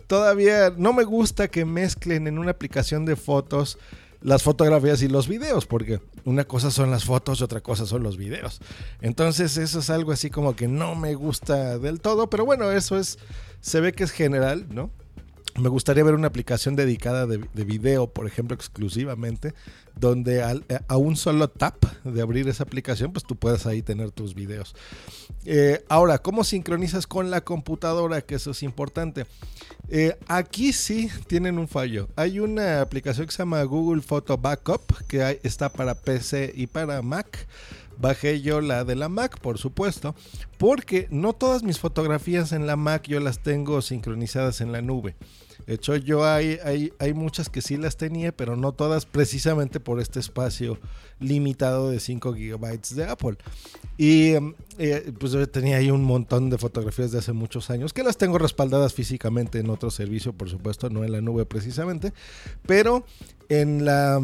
todavía 0.08 0.74
no 0.76 0.94
me 0.94 1.04
gusta 1.04 1.48
que 1.48 1.66
mezclen 1.66 2.28
en 2.28 2.38
una 2.40 2.52
aplicación 2.52 3.06
de 3.06 3.16
fotos 3.16 3.78
las 4.22 4.42
fotografías 4.42 5.02
y 5.02 5.10
los 5.10 5.28
videos, 5.28 5.66
porque 5.66 6.00
una 6.24 6.46
cosa 6.46 6.72
son 6.72 6.90
las 6.90 7.04
fotos 7.04 7.42
y 7.42 7.44
otra 7.44 7.62
cosa 7.62 7.86
son 7.86 8.04
los 8.04 8.18
videos. 8.18 8.62
Entonces 9.02 9.58
eso 9.58 9.80
es 9.80 9.90
algo 9.90 10.14
así 10.14 10.30
como 10.30 10.56
que 10.56 10.68
no 10.68 10.96
me 10.96 11.14
gusta 11.14 11.78
del 11.78 12.00
todo, 12.00 12.30
pero 12.30 12.46
bueno, 12.46 12.72
eso 12.72 12.98
es, 12.98 13.20
se 13.60 13.82
ve 13.82 13.92
que 13.92 14.06
es 14.06 14.12
general, 14.12 14.66
¿no? 14.70 14.90
Me 15.60 15.70
gustaría 15.70 16.04
ver 16.04 16.16
una 16.16 16.28
aplicación 16.28 16.76
dedicada 16.76 17.28
de, 17.28 17.38
de 17.54 17.64
video, 17.64 18.08
por 18.08 18.26
ejemplo, 18.26 18.56
exclusivamente, 18.56 19.54
donde 19.96 20.42
al- 20.42 20.66
a 20.88 20.98
un 20.98 21.16
solo 21.16 21.48
tap 21.48 21.84
de 22.04 22.22
abrir 22.24 22.48
esa 22.48 22.64
aplicación, 22.64 23.14
pues 23.14 23.24
tú 23.24 23.36
puedes 23.36 23.68
ahí 23.68 23.84
tener 23.84 24.10
tus 24.10 24.34
videos. 24.34 24.76
Eh, 25.46 25.84
ahora, 25.90 26.18
¿cómo 26.18 26.44
sincronizas 26.44 27.06
con 27.06 27.30
la 27.30 27.42
computadora? 27.42 28.22
Que 28.22 28.36
eso 28.36 28.52
es 28.52 28.64
importante. 28.64 29.26
Eh, 29.90 30.18
aquí 30.28 30.74
sí 30.74 31.10
tienen 31.28 31.60
un 31.60 31.68
fallo. 31.68 32.08
Hay 32.16 32.40
una 32.40 32.82
aplicación 32.82 33.28
que 33.28 33.32
se 33.34 33.40
llama 33.40 33.62
Google 33.64 34.02
Photo 34.02 34.38
Backup, 34.40 35.06
que 35.08 35.40
está 35.44 35.70
para 35.70 35.94
PC 35.94 36.52
y 36.56 36.66
para 36.66 37.02
Mac. 37.04 37.48
Bajé 37.98 38.42
yo 38.42 38.62
la 38.62 38.84
de 38.84 38.96
la 38.96 39.10
Mac, 39.10 39.40
por 39.40 39.58
supuesto, 39.58 40.16
porque 40.58 41.08
no 41.10 41.34
todas 41.34 41.64
mis 41.64 41.80
fotografías 41.80 42.52
en 42.52 42.68
la 42.68 42.76
Mac 42.76 43.08
yo 43.08 43.20
las 43.20 43.40
tengo 43.40 43.82
sincronizadas 43.82 44.62
en 44.62 44.72
la 44.72 44.82
nube. 44.82 45.16
De 45.66 45.76
hecho, 45.76 45.96
yo 45.96 46.26
hay, 46.26 46.60
hay, 46.64 46.92
hay 47.00 47.14
muchas 47.14 47.50
que 47.50 47.62
sí 47.62 47.78
las 47.78 47.96
tenía, 47.96 48.36
pero 48.36 48.56
no 48.56 48.74
todas 48.74 49.06
precisamente 49.06 49.80
por 49.80 50.00
este 50.02 50.20
espacio 50.20 50.78
limitado 51.20 51.90
de 51.90 52.00
5 52.00 52.34
gigabytes 52.34 52.96
de 52.96 53.06
Apple. 53.06 53.38
Y 53.98 54.34
em, 54.34 54.56
eh, 54.78 55.14
pues 55.18 55.32
yo 55.32 55.48
tenía 55.48 55.78
ahí 55.78 55.90
un 55.90 56.04
montón 56.04 56.50
de 56.50 56.58
fotografías 56.58 57.12
de 57.12 57.20
hace 57.20 57.32
muchos 57.32 57.70
años, 57.70 57.94
que 57.94 58.04
las 58.04 58.18
tengo 58.18 58.38
respaldadas 58.38 58.94
físicamente 58.94 59.60
en 59.60 59.70
otro 59.70 59.90
servicio, 59.92 60.34
por 60.34 60.50
supuesto, 60.50 60.90
no 60.90 61.04
en 61.04 61.12
la 61.12 61.22
nube 61.22 61.46
precisamente, 61.46 62.14
pero 62.66 63.06
en 63.50 63.86
la... 63.86 64.22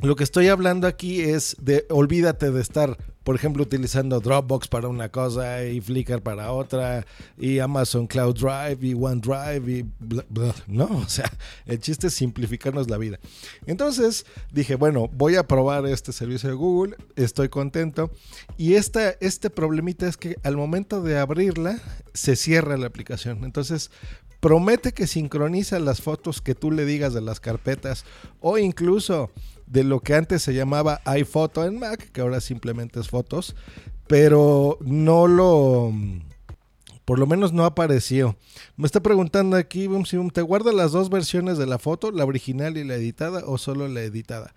Lo 0.00 0.16
que 0.16 0.24
estoy 0.24 0.48
hablando 0.48 0.86
aquí 0.86 1.20
es 1.20 1.56
de 1.60 1.86
olvídate 1.90 2.50
de 2.50 2.60
estar, 2.62 2.96
por 3.24 3.36
ejemplo, 3.36 3.62
utilizando 3.62 4.20
Dropbox 4.20 4.66
para 4.66 4.88
una 4.88 5.10
cosa 5.10 5.64
y 5.64 5.80
Flickr 5.80 6.22
para 6.22 6.50
otra 6.52 7.06
y 7.38 7.58
Amazon 7.58 8.06
Cloud 8.06 8.34
Drive 8.34 8.78
y 8.80 8.94
OneDrive 8.94 9.70
y 9.70 9.84
no, 10.66 10.86
o 10.86 11.08
sea, 11.08 11.30
el 11.66 11.78
chiste 11.78 12.06
es 12.06 12.14
simplificarnos 12.14 12.88
la 12.88 12.96
vida. 12.96 13.20
Entonces 13.66 14.24
dije, 14.50 14.76
bueno, 14.76 15.08
voy 15.12 15.36
a 15.36 15.46
probar 15.46 15.84
este 15.86 16.12
servicio 16.12 16.48
de 16.48 16.54
Google, 16.56 16.96
estoy 17.14 17.50
contento 17.50 18.10
y 18.56 18.74
esta, 18.74 19.10
este 19.20 19.50
problemita 19.50 20.08
es 20.08 20.16
que 20.16 20.36
al 20.42 20.56
momento 20.56 21.02
de 21.02 21.18
abrirla 21.18 21.78
se 22.14 22.34
cierra 22.34 22.78
la 22.78 22.86
aplicación. 22.86 23.44
Entonces 23.44 23.90
promete 24.40 24.92
que 24.92 25.06
sincroniza 25.06 25.78
las 25.78 26.00
fotos 26.00 26.40
que 26.40 26.56
tú 26.56 26.72
le 26.72 26.84
digas 26.84 27.14
de 27.14 27.20
las 27.20 27.38
carpetas 27.38 28.04
o 28.40 28.58
incluso 28.58 29.30
de 29.72 29.84
lo 29.84 30.00
que 30.00 30.14
antes 30.14 30.42
se 30.42 30.52
llamaba 30.54 31.00
iPhoto 31.06 31.64
en 31.64 31.78
Mac, 31.78 32.10
que 32.12 32.20
ahora 32.20 32.40
simplemente 32.40 33.00
es 33.00 33.08
fotos, 33.08 33.56
pero 34.06 34.78
no 34.82 35.26
lo... 35.26 35.92
Por 37.04 37.18
lo 37.18 37.26
menos 37.26 37.52
no 37.52 37.64
apareció. 37.64 38.36
Me 38.76 38.86
está 38.86 39.00
preguntando 39.00 39.56
aquí, 39.56 39.88
¿te 40.32 40.42
guarda 40.42 40.72
las 40.72 40.92
dos 40.92 41.10
versiones 41.10 41.58
de 41.58 41.66
la 41.66 41.78
foto, 41.78 42.12
la 42.12 42.24
original 42.24 42.76
y 42.76 42.84
la 42.84 42.94
editada, 42.94 43.42
o 43.46 43.58
solo 43.58 43.88
la 43.88 44.02
editada? 44.02 44.54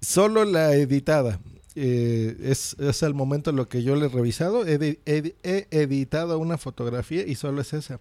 Solo 0.00 0.44
la 0.44 0.74
editada. 0.74 1.38
Eh, 1.76 2.36
es, 2.42 2.74
es 2.80 3.02
al 3.02 3.14
momento 3.14 3.52
lo 3.52 3.68
que 3.68 3.82
yo 3.82 3.94
le 3.94 4.06
he 4.06 4.08
revisado. 4.08 4.66
He, 4.66 4.98
he- 5.04 5.34
he 5.44 5.66
editado 5.70 6.38
una 6.38 6.58
fotografía 6.58 7.24
y 7.26 7.34
solo 7.36 7.60
es 7.60 7.72
esa. 7.72 8.00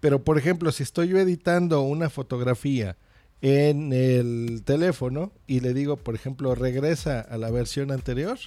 Pero, 0.00 0.22
por 0.22 0.36
ejemplo, 0.36 0.70
si 0.70 0.82
estoy 0.82 1.08
yo 1.08 1.18
editando 1.18 1.80
una 1.80 2.10
fotografía 2.10 2.96
en 3.42 3.92
el 3.92 4.62
teléfono 4.64 5.32
y 5.46 5.60
le 5.60 5.74
digo, 5.74 5.96
por 5.96 6.14
ejemplo, 6.14 6.54
regresa 6.54 7.20
a 7.20 7.36
la 7.36 7.50
versión 7.50 7.90
anterior, 7.90 8.38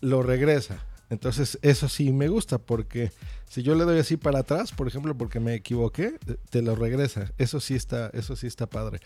lo 0.00 0.22
regresa. 0.22 0.84
Entonces, 1.10 1.58
eso 1.62 1.88
sí 1.88 2.12
me 2.12 2.28
gusta 2.28 2.58
porque 2.58 3.12
si 3.48 3.62
yo 3.62 3.74
le 3.74 3.84
doy 3.84 3.98
así 3.98 4.16
para 4.16 4.40
atrás, 4.40 4.72
por 4.72 4.88
ejemplo, 4.88 5.16
porque 5.16 5.40
me 5.40 5.54
equivoqué, 5.54 6.16
eh, 6.26 6.36
te 6.50 6.60
lo 6.60 6.74
regresa. 6.74 7.32
Eso 7.38 7.60
sí 7.60 7.74
está, 7.74 8.10
eso 8.12 8.36
sí 8.36 8.46
está 8.46 8.66
padre. 8.66 9.00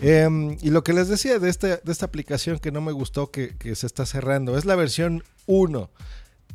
Em, 0.00 0.56
y 0.62 0.70
lo 0.70 0.82
que 0.82 0.94
les 0.94 1.08
decía 1.08 1.38
de 1.38 1.50
esta, 1.50 1.76
de 1.76 1.92
esta 1.92 2.06
aplicación 2.06 2.58
que 2.58 2.72
no 2.72 2.80
me 2.80 2.92
gustó 2.92 3.30
que, 3.30 3.56
que 3.56 3.74
se 3.74 3.86
está 3.86 4.06
cerrando, 4.06 4.56
es 4.56 4.64
la 4.64 4.76
versión 4.76 5.24
1 5.46 5.90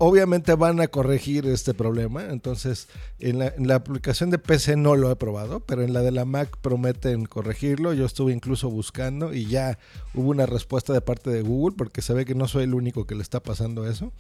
obviamente 0.04 0.56
van 0.56 0.82
a 0.82 0.88
corregir 0.88 1.46
este 1.46 1.76
problema. 1.76 2.24
Entonces, 2.32 2.88
en 3.20 3.38
la, 3.38 3.76
aplicación 3.76 4.32
de 4.32 4.40
PC 4.40 4.76
no 4.76 4.96
lo 4.96 5.12
he 5.12 5.16
probado, 5.16 5.60
pero 5.60 5.84
en 5.84 5.94
la 5.94 6.02
de 6.02 6.10
la 6.10 6.26
Mac 6.26 6.58
prometen 6.60 7.26
corregirlo. 7.26 7.94
Yo 7.94 8.08
estuve 8.08 8.34
incluso 8.34 8.72
buscando 8.72 9.32
y 9.32 9.46
ya 9.46 9.78
hubo 10.16 10.32
una 10.32 10.48
respuesta 10.48 10.92
de 10.92 11.02
parte 11.02 11.30
de 11.30 11.44
Google, 11.44 11.76
porque 11.78 12.02
se 12.02 12.16
ve 12.16 12.26
que 12.26 12.34
no 12.34 12.48
soy 12.48 12.64
el 12.64 12.74
único 12.74 13.06
que 13.06 13.14
le 13.14 13.22
está 13.22 13.42
pasando 13.44 13.88
eso. 13.88 14.12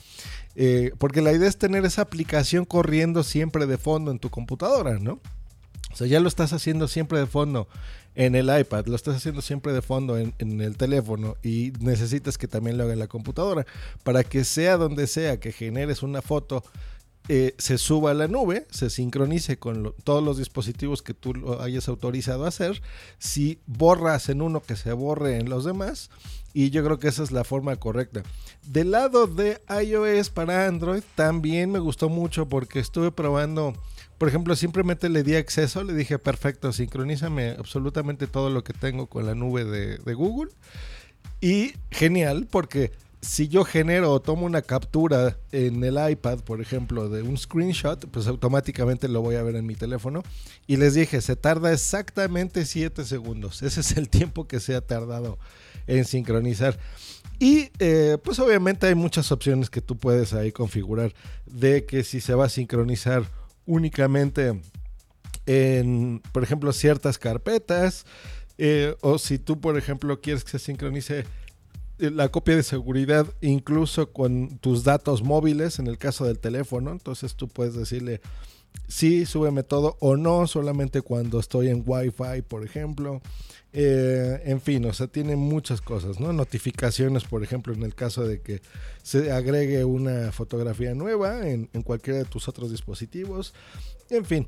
Eh, 0.55 0.91
porque 0.99 1.21
la 1.21 1.33
idea 1.33 1.49
es 1.49 1.57
tener 1.57 1.83
esa 1.83 2.03
aplicación 2.03 2.65
corriendo 2.65 3.23
siempre 3.23 3.65
de 3.65 3.79
fondo 3.79 4.11
en 4.11 4.19
tu 4.19 4.29
computadora, 4.29 4.99
¿no? 4.99 5.19
O 5.91 5.95
sea, 5.95 6.05
ya 6.05 6.19
lo 6.19 6.27
estás 6.27 6.53
haciendo 6.53 6.87
siempre 6.87 7.17
de 7.17 7.25
fondo 7.25 7.67
en 8.15 8.35
el 8.35 8.55
iPad, 8.59 8.87
lo 8.87 8.95
estás 8.95 9.15
haciendo 9.15 9.41
siempre 9.41 9.73
de 9.73 9.81
fondo 9.81 10.17
en, 10.17 10.33
el 10.39 10.77
teléfono 10.77 11.37
y 11.43 11.71
necesitas 11.79 12.37
que 12.37 12.47
también 12.47 12.77
lo 12.77 12.83
haga 12.83 12.93
en 12.93 12.99
la 12.99 13.07
computadora 13.07 13.65
para 14.03 14.23
que 14.23 14.43
sea 14.43 14.77
donde 14.77 15.07
sea 15.07 15.39
que 15.39 15.51
generes 15.51 16.03
una 16.03 16.21
foto, 16.21 16.63
eh, 17.29 17.55
se 17.57 17.77
suba 17.77 18.11
a 18.11 18.13
la 18.13 18.27
nube, 18.27 18.67
se 18.71 18.89
sincronice 18.89 19.57
con 19.57 19.93
todos 20.03 20.23
los 20.23 20.37
dispositivos 20.37 21.01
que 21.01 21.13
tú 21.13 21.33
lo 21.33 21.61
hayas 21.61 21.87
autorizado 21.87 22.45
a 22.45 22.49
hacer. 22.49 22.81
Si 23.19 23.59
borras 23.67 24.27
en 24.29 24.41
uno, 24.41 24.61
que 24.61 24.75
se 24.75 24.91
borre 24.91 25.37
en 25.37 25.49
los 25.49 25.63
demás. 25.63 26.09
Y 26.53 26.71
yo 26.71 26.83
creo 26.83 26.99
que 26.99 27.07
esa 27.07 27.23
es 27.23 27.31
la 27.31 27.43
forma 27.43 27.75
correcta. 27.77 28.23
Del 28.65 28.91
lado 28.91 29.27
de 29.27 29.61
iOS 29.69 30.29
para 30.29 30.67
Android 30.67 31.03
también 31.15 31.71
me 31.71 31.79
gustó 31.79 32.09
mucho 32.09 32.49
porque 32.49 32.79
estuve 32.79 33.11
probando 33.11 33.75
por 34.21 34.27
ejemplo, 34.27 34.55
simplemente 34.55 35.09
le 35.09 35.23
di 35.23 35.33
acceso, 35.33 35.83
le 35.83 35.95
dije, 35.95 36.19
perfecto, 36.19 36.71
sincronízame 36.71 37.55
absolutamente 37.57 38.27
todo 38.27 38.51
lo 38.51 38.63
que 38.63 38.71
tengo 38.71 39.07
con 39.07 39.25
la 39.25 39.33
nube 39.33 39.65
de, 39.65 40.13
Google. 40.13 40.51
Y 41.41 41.73
genial, 41.89 42.47
porque 42.47 42.91
si 43.21 43.47
yo 43.47 43.65
genero 43.65 44.11
o 44.11 44.21
tomo 44.21 44.45
una 44.45 44.61
captura 44.61 45.37
en 45.51 45.83
el 45.83 45.97
iPad, 46.11 46.37
por 46.41 46.61
ejemplo, 46.61 47.09
de 47.09 47.23
un 47.23 47.35
screenshot, 47.35 48.05
pues 48.11 48.27
automáticamente 48.27 49.07
lo 49.07 49.23
voy 49.23 49.37
a 49.37 49.41
ver 49.41 49.55
en 49.55 49.65
mi 49.65 49.73
teléfono. 49.73 50.21
Y 50.67 50.77
les 50.77 50.93
dije, 50.93 51.19
se 51.19 51.35
tarda 51.35 51.73
exactamente 51.73 52.67
7 52.67 53.03
segundos. 53.05 53.63
Ese 53.63 53.79
es 53.79 53.97
el 53.97 54.07
tiempo 54.07 54.47
que 54.47 54.59
se 54.59 54.75
ha 54.75 54.81
tardado 54.81 55.39
en 55.87 56.05
sincronizar. 56.05 56.77
Y 57.39 57.71
eh, 57.79 58.19
pues 58.23 58.37
obviamente 58.37 58.85
hay 58.85 58.93
muchas 58.93 59.31
opciones 59.31 59.71
que 59.71 59.81
tú 59.81 59.97
puedes 59.97 60.33
ahí 60.33 60.51
configurar 60.51 61.11
de 61.47 61.87
que 61.87 62.03
si 62.03 62.21
se 62.21 62.35
va 62.35 62.45
a 62.45 62.49
sincronizar 62.49 63.40
únicamente 63.65 64.61
en, 65.45 66.21
por 66.31 66.43
ejemplo, 66.43 66.71
ciertas 66.73 67.17
carpetas, 67.17 68.05
eh, 68.57 68.95
o 69.01 69.17
si 69.17 69.39
tú, 69.39 69.59
por 69.59 69.77
ejemplo, 69.77 70.21
quieres 70.21 70.43
que 70.43 70.51
se 70.51 70.59
sincronice 70.59 71.25
eh, 71.99 72.11
la 72.11 72.29
copia 72.29 72.55
de 72.55 72.63
seguridad 72.63 73.27
incluso 73.41 74.11
con 74.11 74.57
tus 74.59 74.83
datos 74.83 75.23
móviles 75.23 75.79
en 75.79 75.87
el 75.87 75.97
caso 75.97 76.25
del 76.25 76.39
teléfono, 76.39 76.91
entonces 76.91 77.35
tú 77.35 77.47
puedes 77.47 77.75
decirle 77.75 78.21
sí, 78.87 79.25
súbeme 79.25 79.63
todo 79.63 79.97
o 79.99 80.17
no, 80.17 80.47
solamente 80.47 81.01
cuando 81.01 81.39
estoy 81.39 81.69
en 81.69 81.83
Wi-Fi, 81.85 82.41
por 82.47 82.63
ejemplo. 82.63 83.21
Eh, 83.73 84.41
en 84.45 84.59
fin, 84.59 84.85
o 84.85 84.93
sea, 84.93 85.07
tiene 85.07 85.35
muchas 85.35 85.79
cosas, 85.79 86.19
¿no? 86.19 86.33
Notificaciones, 86.33 87.23
por 87.23 87.41
ejemplo, 87.43 87.73
en 87.73 87.83
el 87.83 87.95
caso 87.95 88.25
de 88.27 88.41
que 88.41 88.61
se 89.01 89.31
agregue 89.31 89.85
una 89.85 90.31
fotografía 90.31 90.93
nueva 90.93 91.47
en, 91.47 91.69
en 91.73 91.81
cualquiera 91.81 92.19
de 92.19 92.25
tus 92.25 92.49
otros 92.49 92.69
dispositivos. 92.71 93.53
En 94.09 94.25
fin, 94.25 94.47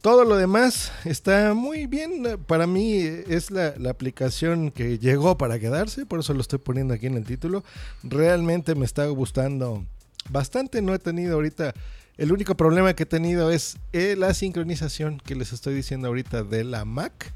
todo 0.00 0.24
lo 0.24 0.36
demás 0.36 0.90
está 1.04 1.52
muy 1.52 1.86
bien. 1.86 2.38
Para 2.46 2.66
mí 2.66 2.96
es 2.96 3.50
la, 3.50 3.74
la, 3.76 3.90
aplicación 3.90 4.70
que 4.70 4.98
llegó 4.98 5.36
para 5.36 5.58
quedarse, 5.58 6.06
por 6.06 6.20
eso 6.20 6.32
lo 6.32 6.40
estoy 6.40 6.58
poniendo 6.58 6.94
aquí 6.94 7.06
en 7.06 7.16
el 7.16 7.24
título. 7.24 7.62
Realmente 8.02 8.74
me 8.74 8.86
está 8.86 9.06
gustando 9.06 9.84
bastante. 10.30 10.80
No 10.80 10.94
he 10.94 10.98
tenido 10.98 11.34
ahorita. 11.34 11.74
El 12.18 12.32
único 12.32 12.56
problema 12.56 12.94
que 12.94 13.04
he 13.04 13.06
tenido 13.06 13.50
es 13.50 13.76
la 13.92 14.34
sincronización 14.34 15.18
que 15.18 15.34
les 15.34 15.52
estoy 15.52 15.74
diciendo 15.74 16.08
ahorita 16.08 16.42
de 16.42 16.62
la 16.64 16.84
Mac 16.84 17.32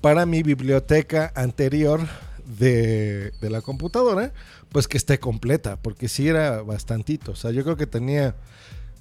para 0.00 0.26
mi 0.26 0.42
biblioteca 0.42 1.32
anterior 1.34 2.00
de, 2.44 3.32
de 3.40 3.50
la 3.50 3.60
computadora, 3.60 4.32
pues 4.70 4.88
que 4.88 4.96
esté 4.96 5.18
completa, 5.18 5.76
porque 5.76 6.08
sí 6.08 6.28
era 6.28 6.62
bastantito. 6.62 7.32
O 7.32 7.36
sea, 7.36 7.50
yo 7.50 7.64
creo 7.64 7.76
que 7.76 7.86
tenía, 7.86 8.36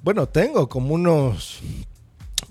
bueno, 0.03 0.27
tengo 0.27 0.67
como 0.69 0.93
unos 0.93 1.61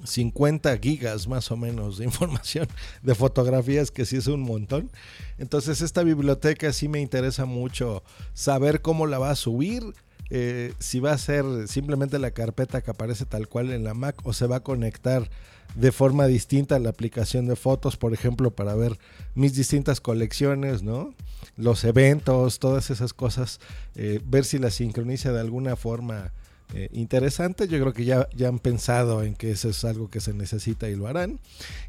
50 0.05 0.77
gigas 0.79 1.29
más 1.29 1.51
o 1.51 1.57
menos 1.57 1.99
de 1.99 2.05
información 2.07 2.69
de 3.03 3.15
fotografías, 3.15 3.91
que 3.91 4.05
sí 4.05 4.17
es 4.17 4.27
un 4.27 4.41
montón. 4.41 4.91
Entonces 5.39 5.81
esta 5.81 6.03
biblioteca 6.03 6.73
sí 6.73 6.89
me 6.89 7.01
interesa 7.01 7.45
mucho 7.45 8.03
saber 8.35 8.83
cómo 8.83 9.07
la 9.07 9.19
va 9.19 9.31
a 9.31 9.37
subir, 9.37 9.83
eh, 10.31 10.73
si 10.79 11.01
va 11.01 11.13
a 11.13 11.19
ser 11.19 11.45
simplemente 11.69 12.19
la 12.19 12.33
carpeta 12.33 12.83
que 12.83 12.91
aparece 12.91 13.25
tal 13.27 13.49
cual 13.49 13.71
en 13.71 13.85
la 13.85 13.95
Mac 13.95 14.17
o 14.25 14.33
se 14.33 14.47
va 14.47 14.57
a 14.57 14.61
conectar 14.61 15.29
de 15.75 15.93
forma 15.93 16.27
distinta 16.27 16.77
a 16.77 16.79
la 16.79 16.89
aplicación 16.89 17.47
de 17.47 17.57
fotos, 17.57 17.97
por 17.97 18.15
ejemplo, 18.15 18.51
para 18.51 18.75
ver 18.75 18.99
mis 19.35 19.55
distintas 19.55 20.01
colecciones, 20.01 20.83
¿no? 20.83 21.15
Los 21.57 21.85
eventos, 21.85 22.59
todas 22.59 22.91
esas 22.91 23.13
cosas, 23.13 23.61
eh, 23.95 24.21
ver 24.25 24.45
si 24.45 24.59
la 24.59 24.71
sincroniza 24.71 25.33
de 25.33 25.41
alguna 25.41 25.77
forma 25.77 26.33
eh, 26.75 26.89
interesante. 26.93 27.69
Yo 27.69 27.79
creo 27.81 27.93
que 27.93 28.05
ya, 28.05 28.29
ya 28.35 28.49
han 28.49 28.59
pensado 28.59 29.23
en 29.23 29.35
que 29.35 29.51
eso 29.51 29.69
es 29.69 29.85
algo 29.85 30.09
que 30.11 30.21
se 30.21 30.33
necesita 30.33 30.89
y 30.89 30.97
lo 30.97 31.07
harán. 31.07 31.39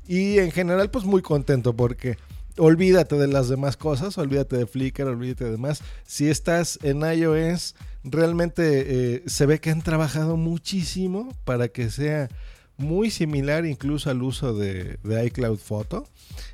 Y 0.07 0.39
en 0.39 0.51
general, 0.51 0.91
pues 0.91 1.05
muy 1.05 1.21
contento 1.21 1.73
porque 1.73 2.17
olvídate 2.57 3.15
de 3.15 3.27
las 3.27 3.49
demás 3.49 3.77
cosas, 3.77 4.17
olvídate 4.17 4.57
de 4.57 4.65
Flickr, 4.65 5.03
olvídate 5.03 5.45
de 5.45 5.51
demás. 5.51 5.81
Si 6.05 6.29
estás 6.29 6.79
en 6.83 7.01
iOS, 7.01 7.75
realmente 8.03 9.15
eh, 9.15 9.23
se 9.25 9.45
ve 9.45 9.59
que 9.59 9.69
han 9.69 9.81
trabajado 9.81 10.37
muchísimo 10.37 11.33
para 11.45 11.67
que 11.67 11.89
sea 11.89 12.29
muy 12.77 13.09
similar 13.09 13.65
incluso 13.65 14.09
al 14.09 14.21
uso 14.21 14.53
de, 14.53 14.97
iCloud 15.25 15.57
Photo. 15.57 16.07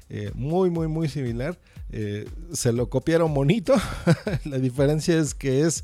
Eh, 0.09 0.31
muy, 0.33 0.69
muy, 0.69 0.87
muy 0.87 1.09
similar. 1.09 1.57
Eh, 1.91 2.27
se 2.53 2.71
lo 2.73 2.89
copiaron 2.89 3.33
bonito. 3.33 3.73
La 4.45 4.57
diferencia 4.57 5.17
es 5.19 5.33
que 5.33 5.61
es 5.61 5.83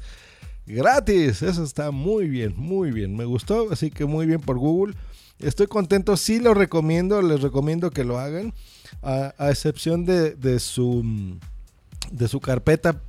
gratis. 0.65 1.41
Eso 1.41 1.63
está 1.63 1.91
muy 1.91 2.27
bien, 2.29 2.53
muy 2.57 2.91
bien. 2.91 3.15
Me 3.15 3.25
gustó, 3.25 3.71
así 3.71 3.91
que 3.91 4.05
muy 4.05 4.25
bien 4.25 4.39
por 4.39 4.57
Google. 4.57 4.95
Estoy 5.39 5.67
contento, 5.67 6.17
sí 6.17 6.39
lo 6.39 6.53
recomiendo, 6.53 7.21
les 7.21 7.41
recomiendo 7.41 7.91
que 7.91 8.03
lo 8.03 8.19
hagan, 8.19 8.53
a, 9.01 9.34
excepción 9.50 10.05
de, 10.05 10.36
de 10.36 10.60
su 10.60 11.38
de 12.12 12.27
su 12.27 12.39
carpeta 12.39 13.01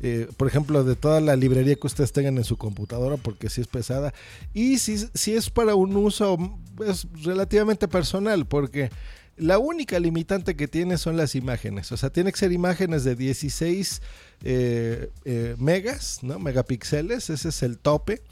eh, 0.00 0.28
por 0.36 0.46
ejemplo, 0.46 0.84
de 0.84 0.94
toda 0.94 1.20
la 1.20 1.34
librería 1.34 1.74
que 1.74 1.86
ustedes 1.86 2.12
tengan 2.12 2.38
en 2.38 2.44
su 2.44 2.56
computadora, 2.56 3.16
porque 3.16 3.50
si 3.50 3.60
es 3.60 3.66
pesada. 3.66 4.14
Y 4.54 4.78
si, 4.78 4.98
si 5.14 5.34
es 5.34 5.50
para 5.50 5.74
un 5.74 5.96
uso 5.96 6.38
es 6.86 7.06
relativamente 7.24 7.88
personal, 7.88 8.46
porque 8.46 8.90
la 9.36 9.58
única 9.58 9.98
limitante 9.98 10.54
que 10.54 10.68
tiene 10.68 10.98
son 10.98 11.16
las 11.16 11.34
imágenes. 11.34 11.90
O 11.90 11.96
sea, 11.96 12.10
tiene 12.10 12.30
que 12.30 12.38
ser 12.38 12.52
imágenes 12.52 13.02
de 13.04 13.16
16 13.16 14.02
eh, 14.44 15.10
eh, 15.24 15.56
megas, 15.58 16.20
¿no? 16.22 16.38
Megapíxeles, 16.38 17.30
ese 17.30 17.48
es 17.48 17.62
el 17.62 17.78
tope. 17.78 18.22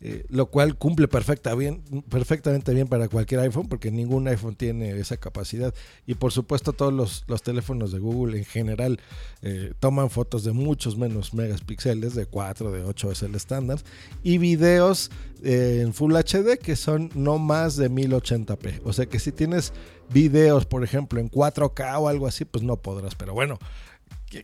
Eh, 0.00 0.24
lo 0.28 0.46
cual 0.46 0.76
cumple 0.76 1.08
perfecta 1.08 1.56
bien, 1.56 1.82
perfectamente 2.08 2.72
bien 2.72 2.86
para 2.86 3.08
cualquier 3.08 3.40
iPhone, 3.40 3.66
porque 3.68 3.90
ningún 3.90 4.28
iPhone 4.28 4.54
tiene 4.54 4.90
esa 4.98 5.16
capacidad. 5.16 5.74
Y 6.06 6.14
por 6.14 6.30
supuesto 6.30 6.72
todos 6.72 6.92
los, 6.92 7.24
los 7.26 7.42
teléfonos 7.42 7.90
de 7.90 7.98
Google 7.98 8.38
en 8.38 8.44
general 8.44 9.00
eh, 9.42 9.72
toman 9.80 10.08
fotos 10.10 10.44
de 10.44 10.52
muchos 10.52 10.96
menos 10.96 11.34
megapíxeles, 11.34 12.14
de 12.14 12.26
4, 12.26 12.70
de 12.70 12.84
8 12.84 13.10
es 13.10 13.22
el 13.24 13.34
estándar, 13.34 13.80
y 14.22 14.38
videos 14.38 15.10
eh, 15.42 15.80
en 15.82 15.92
Full 15.92 16.14
HD 16.14 16.58
que 16.58 16.76
son 16.76 17.10
no 17.14 17.38
más 17.38 17.76
de 17.76 17.90
1080p. 17.90 18.82
O 18.84 18.92
sea 18.92 19.06
que 19.06 19.18
si 19.18 19.32
tienes 19.32 19.72
videos, 20.10 20.64
por 20.64 20.84
ejemplo, 20.84 21.18
en 21.18 21.28
4K 21.28 22.00
o 22.00 22.08
algo 22.08 22.28
así, 22.28 22.44
pues 22.44 22.62
no 22.62 22.76
podrás. 22.76 23.16
Pero 23.16 23.34
bueno, 23.34 23.58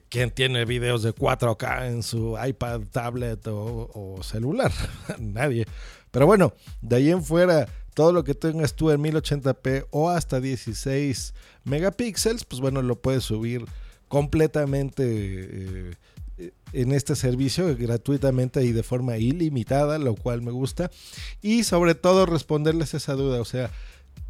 ¿Quién 0.09 0.31
tiene 0.31 0.65
videos 0.65 1.03
de 1.03 1.15
4K 1.15 1.89
en 1.89 2.03
su 2.03 2.37
iPad, 2.43 2.83
tablet 2.91 3.47
o, 3.49 4.19
celular? 4.23 4.73
Nadie. 5.19 5.67
Pero 6.11 6.27
bueno, 6.27 6.55
de 6.81 6.97
ahí 6.97 7.11
en 7.11 7.23
fuera, 7.23 7.69
todo 7.93 8.13
lo 8.13 8.25
que 8.25 8.35
tengas 8.35 8.75
tú 8.75 8.91
en 8.91 9.03
1080p 9.03 9.87
o 9.91 10.11
hasta 10.11 10.41
16 10.41 11.35
megapíxeles, 11.65 12.45
pues 12.45 12.61
bueno, 12.61 12.83
lo 12.83 13.01
puedes 13.01 13.25
subir 13.25 13.67
completamente 14.09 15.05
eh, 15.07 16.51
en 16.73 16.93
este 16.93 17.15
servicio 17.15 17.77
gratuitamente 17.77 18.65
y 18.65 18.73
de 18.73 18.83
forma 18.83 19.19
ilimitada, 19.19 19.99
lo 19.99 20.15
cual 20.15 20.43
me 20.43 20.51
gusta. 20.51 20.91
Y 21.43 21.65
sobre 21.65 21.95
todo 21.95 22.27
responderles 22.27 22.95
esa 22.95 23.15
duda, 23.15 23.41
o 23.41 23.45
sea, 23.45 23.71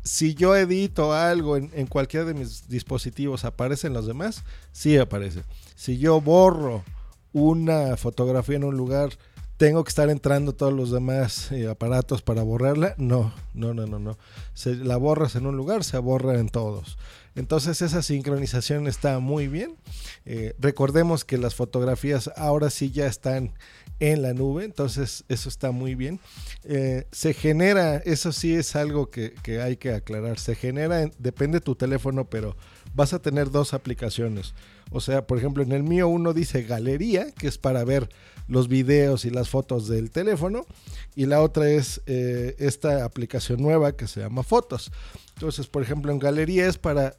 si 0.04 0.34
yo 0.34 0.54
edito 0.54 1.14
algo 1.14 1.56
en, 1.56 1.86
cualquiera 1.86 2.26
de 2.26 2.34
mis 2.34 2.68
dispositivos, 2.68 3.44
¿aparecen 3.44 3.94
los 3.94 4.06
demás? 4.06 4.44
Sí 4.70 4.98
aparece. 4.98 5.42
Si 5.74 5.98
yo 5.98 6.20
borro 6.20 6.84
una 7.32 7.96
fotografía 7.96 8.56
en 8.56 8.64
un 8.64 8.76
lugar, 8.76 9.10
¿tengo 9.56 9.82
que 9.82 9.88
estar 9.88 10.10
entrando 10.10 10.54
todos 10.54 10.74
los 10.74 10.90
demás 10.90 11.50
eh, 11.52 11.68
aparatos 11.68 12.20
para 12.20 12.42
borrarla? 12.42 12.94
No, 12.98 13.32
no, 13.54 13.72
no, 13.72 13.86
no, 13.86 13.98
no. 13.98 14.18
Se, 14.52 14.76
la 14.76 14.98
borras 14.98 15.36
en 15.36 15.46
un 15.46 15.56
lugar, 15.56 15.84
se 15.84 15.96
borra 15.98 16.38
en 16.38 16.50
todos. 16.50 16.98
Entonces 17.34 17.82
esa 17.82 18.02
sincronización 18.02 18.86
está 18.86 19.18
muy 19.18 19.48
bien. 19.48 19.76
Eh, 20.24 20.54
recordemos 20.58 21.24
que 21.24 21.38
las 21.38 21.54
fotografías 21.54 22.30
ahora 22.36 22.70
sí 22.70 22.90
ya 22.90 23.06
están 23.06 23.52
en 24.00 24.22
la 24.22 24.34
nube, 24.34 24.64
entonces 24.64 25.24
eso 25.28 25.48
está 25.48 25.70
muy 25.70 25.94
bien. 25.94 26.20
Eh, 26.64 27.06
se 27.12 27.32
genera, 27.34 27.96
eso 27.98 28.32
sí 28.32 28.54
es 28.54 28.76
algo 28.76 29.10
que, 29.10 29.34
hay 29.62 29.76
que 29.76 29.92
aclarar, 29.92 30.38
se 30.38 30.54
genera, 30.54 31.10
depende 31.18 31.58
de 31.58 31.64
tu 31.64 31.74
teléfono, 31.74 32.28
pero 32.28 32.56
vas 32.94 33.12
a 33.12 33.20
tener 33.20 33.50
dos 33.50 33.74
aplicaciones. 33.74 34.54
O 34.90 35.00
sea, 35.00 35.26
por 35.26 35.38
ejemplo, 35.38 35.62
en 35.62 35.72
el 35.72 35.82
mío 35.82 36.08
uno 36.08 36.32
dice 36.32 36.62
galería, 36.62 37.32
que 37.32 37.48
es 37.48 37.58
para 37.58 37.84
ver 37.84 38.08
los 38.46 38.68
videos 38.68 39.24
y 39.24 39.30
las 39.30 39.48
fotos 39.48 39.88
del 39.88 40.10
teléfono, 40.10 40.66
y 41.14 41.26
la 41.26 41.40
otra 41.40 41.68
es 41.70 42.02
eh, 42.06 42.56
esta 42.58 43.04
aplicación 43.04 43.62
nueva 43.62 43.96
que 43.96 44.06
se 44.06 44.20
llama 44.20 44.42
fotos. 44.42 44.92
Entonces, 45.34 45.66
por 45.66 45.82
ejemplo, 45.82 46.12
en 46.12 46.18
galería 46.18 46.66
es 46.66 46.78
para 46.78 47.14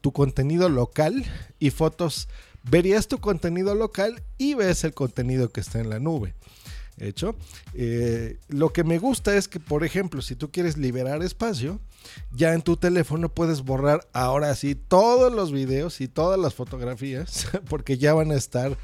tu 0.00 0.12
contenido 0.12 0.68
local 0.68 1.24
y 1.58 1.70
fotos 1.70 2.28
verías 2.62 3.08
tu 3.08 3.18
contenido 3.18 3.74
local 3.74 4.22
y 4.38 4.54
ves 4.54 4.84
el 4.84 4.94
contenido 4.94 5.48
que 5.50 5.60
está 5.60 5.80
en 5.80 5.90
la 5.90 5.98
nube. 5.98 6.34
Hecho, 6.96 7.34
eh, 7.72 8.38
lo 8.48 8.72
que 8.72 8.84
me 8.84 8.98
gusta 8.98 9.36
es 9.36 9.48
que, 9.48 9.58
por 9.58 9.82
ejemplo, 9.82 10.22
si 10.22 10.36
tú 10.36 10.50
quieres 10.52 10.76
liberar 10.76 11.22
espacio, 11.22 11.80
ya 12.32 12.54
en 12.54 12.62
tu 12.62 12.76
teléfono 12.76 13.28
puedes 13.28 13.62
borrar 13.62 14.06
ahora 14.12 14.54
sí 14.54 14.76
todos 14.76 15.32
los 15.32 15.50
videos 15.50 16.00
y 16.00 16.06
todas 16.06 16.38
las 16.38 16.54
fotografías, 16.54 17.48
porque 17.68 17.98
ya 17.98 18.14
van 18.14 18.30
a 18.30 18.36
estar 18.36 18.76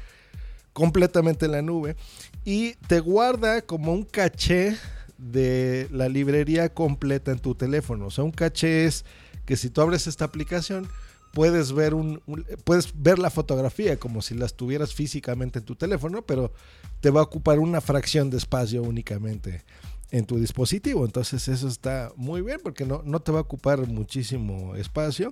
completamente 0.73 1.45
en 1.45 1.51
la 1.51 1.61
nube 1.61 1.95
y 2.43 2.73
te 2.87 2.99
guarda 2.99 3.61
como 3.61 3.93
un 3.93 4.03
caché 4.03 4.77
de 5.21 5.87
la 5.91 6.09
librería 6.09 6.73
completa 6.73 7.31
en 7.31 7.39
tu 7.39 7.55
teléfono. 7.55 8.07
O 8.07 8.11
sea, 8.11 8.23
un 8.23 8.31
caché 8.31 8.85
es 8.85 9.05
que 9.45 9.55
si 9.55 9.69
tú 9.69 9.81
abres 9.81 10.07
esta 10.07 10.25
aplicación, 10.25 10.87
puedes 11.31 11.73
ver 11.73 11.93
un, 11.93 12.21
puedes 12.63 12.91
ver 12.95 13.19
la 13.19 13.29
fotografía 13.29 13.97
como 13.97 14.21
si 14.21 14.35
las 14.35 14.55
tuvieras 14.55 14.93
físicamente 14.93 15.59
en 15.59 15.65
tu 15.65 15.75
teléfono, 15.75 16.23
pero 16.23 16.53
te 17.01 17.11
va 17.11 17.21
a 17.21 17.23
ocupar 17.23 17.59
una 17.59 17.81
fracción 17.81 18.29
de 18.29 18.37
espacio 18.37 18.81
únicamente 18.81 19.63
en 20.09 20.25
tu 20.25 20.39
dispositivo. 20.39 21.05
Entonces 21.05 21.47
eso 21.47 21.67
está 21.67 22.11
muy 22.15 22.41
bien 22.41 22.59
porque 22.63 22.85
no, 22.85 23.01
no 23.05 23.21
te 23.21 23.31
va 23.31 23.39
a 23.39 23.43
ocupar 23.43 23.87
muchísimo 23.87 24.75
espacio. 24.75 25.31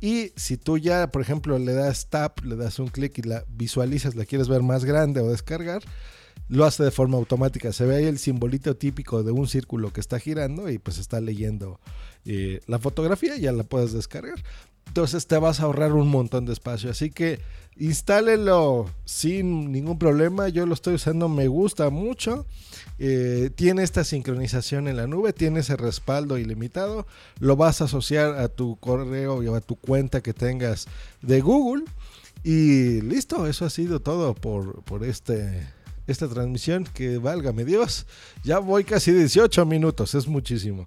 Y 0.00 0.32
si 0.36 0.58
tú 0.58 0.76
ya, 0.76 1.10
por 1.10 1.22
ejemplo, 1.22 1.58
le 1.58 1.72
das 1.72 2.08
tap, 2.10 2.44
le 2.44 2.56
das 2.56 2.78
un 2.78 2.88
clic 2.88 3.18
y 3.18 3.22
la 3.22 3.44
visualizas, 3.48 4.14
la 4.14 4.26
quieres 4.26 4.48
ver 4.48 4.62
más 4.62 4.84
grande 4.84 5.20
o 5.20 5.30
descargar, 5.30 5.82
lo 6.48 6.64
hace 6.64 6.84
de 6.84 6.90
forma 6.90 7.16
automática. 7.16 7.72
Se 7.72 7.86
ve 7.86 7.96
ahí 7.96 8.04
el 8.04 8.18
simbolito 8.18 8.76
típico 8.76 9.22
de 9.22 9.32
un 9.32 9.48
círculo 9.48 9.92
que 9.92 10.00
está 10.00 10.18
girando 10.18 10.70
y 10.70 10.78
pues 10.78 10.98
está 10.98 11.20
leyendo 11.20 11.80
eh, 12.24 12.60
la 12.66 12.78
fotografía 12.78 13.36
ya 13.36 13.52
la 13.52 13.64
puedes 13.64 13.92
descargar. 13.92 14.42
Entonces 14.86 15.26
te 15.26 15.38
vas 15.38 15.60
a 15.60 15.64
ahorrar 15.64 15.92
un 15.92 16.08
montón 16.08 16.46
de 16.46 16.52
espacio. 16.52 16.90
Así 16.90 17.10
que 17.10 17.40
instálelo 17.76 18.90
sin 19.04 19.72
ningún 19.72 19.98
problema. 19.98 20.48
Yo 20.48 20.66
lo 20.66 20.74
estoy 20.74 20.94
usando, 20.94 21.28
me 21.28 21.48
gusta 21.48 21.90
mucho. 21.90 22.46
Eh, 22.98 23.50
tiene 23.54 23.82
esta 23.82 24.04
sincronización 24.04 24.86
en 24.86 24.96
la 24.96 25.06
nube, 25.06 25.32
tiene 25.32 25.60
ese 25.60 25.76
respaldo 25.76 26.38
ilimitado. 26.38 27.06
Lo 27.40 27.56
vas 27.56 27.80
a 27.80 27.84
asociar 27.84 28.36
a 28.36 28.48
tu 28.48 28.76
correo 28.76 29.42
y 29.42 29.48
a 29.48 29.60
tu 29.60 29.76
cuenta 29.76 30.22
que 30.22 30.32
tengas 30.32 30.86
de 31.22 31.40
Google. 31.40 31.84
Y 32.44 33.00
listo, 33.00 33.46
eso 33.46 33.64
ha 33.64 33.70
sido 33.70 34.00
todo 34.00 34.34
por, 34.34 34.82
por 34.84 35.02
este, 35.02 35.66
esta 36.06 36.28
transmisión. 36.28 36.84
Que 36.84 37.18
válgame 37.18 37.64
Dios, 37.64 38.06
ya 38.42 38.58
voy 38.58 38.84
casi 38.84 39.12
18 39.12 39.64
minutos, 39.66 40.14
es 40.14 40.26
muchísimo. 40.26 40.84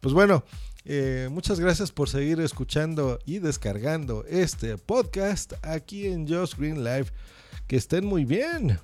Pues 0.00 0.14
bueno, 0.14 0.44
eh, 0.84 1.28
muchas 1.30 1.60
gracias 1.60 1.92
por 1.92 2.08
seguir 2.08 2.40
escuchando 2.40 3.18
y 3.26 3.38
descargando 3.38 4.24
este 4.28 4.78
podcast 4.78 5.52
aquí 5.62 6.06
en 6.06 6.26
Just 6.26 6.58
Green 6.58 6.82
Live. 6.82 7.06
Que 7.66 7.76
estén 7.76 8.06
muy 8.06 8.24
bien. 8.24 8.78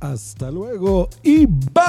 Hasta 0.00 0.50
luego 0.50 1.08
y 1.22 1.46
bye. 1.46 1.84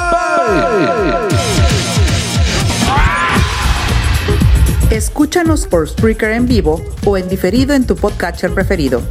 Escúchanos 4.92 5.66
por 5.66 5.90
Spreaker 5.90 6.32
en 6.32 6.48
vivo 6.48 6.82
o 7.06 7.18
en 7.18 7.28
diferido 7.28 7.74
en 7.74 7.86
tu 7.86 7.96
podcatcher 7.96 8.54
preferido. 8.54 9.02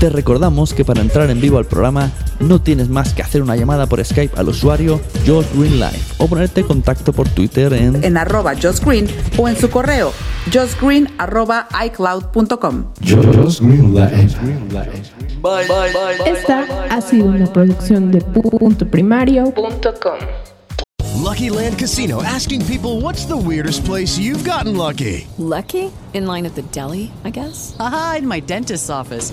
Te 0.00 0.10
recordamos 0.10 0.74
que 0.74 0.84
para 0.84 1.00
entrar 1.00 1.28
en 1.28 1.40
vivo 1.40 1.58
al 1.58 1.64
programa 1.64 2.12
no 2.38 2.60
tienes 2.60 2.88
más 2.88 3.12
que 3.14 3.22
hacer 3.22 3.42
una 3.42 3.56
llamada 3.56 3.86
por 3.86 4.04
Skype 4.04 4.38
al 4.38 4.48
usuario 4.48 5.00
Josh 5.26 5.46
Green 5.54 5.80
Live 5.80 5.98
o 6.18 6.28
ponerte 6.28 6.60
en 6.60 6.68
contacto 6.68 7.12
por 7.12 7.28
Twitter 7.28 7.72
en, 7.72 8.04
en 8.04 8.16
arroba 8.16 8.54
Josh 8.54 8.78
Green 8.78 9.08
o 9.36 9.48
en 9.48 9.56
su 9.56 9.68
correo 9.70 10.12
josgreen 10.52 11.08
arroba 11.18 11.66
iCloud.com. 11.86 12.84
Esta 16.26 16.66
ha 16.90 17.00
sido 17.00 17.26
una 17.26 17.52
producción 17.52 18.12
de 18.12 18.20
punto 18.20 18.86
primario.com. 18.88 20.18
Lucky 21.20 21.50
Land 21.50 21.76
Casino 21.76 22.22
asking 22.22 22.64
people 22.66 23.00
what's 23.00 23.26
the 23.26 23.36
weirdest 23.36 23.84
place 23.84 24.16
you've 24.16 24.48
gotten 24.48 24.76
lucky. 24.76 25.26
Lucky? 25.38 25.90
In 26.14 26.26
line 26.26 26.46
at 26.46 26.54
the 26.54 26.62
deli, 26.70 27.10
I 27.24 27.30
guess? 27.30 27.76
Aha, 27.80 28.16
in 28.18 28.28
my 28.28 28.40
dentist's 28.40 28.88
office. 28.88 29.32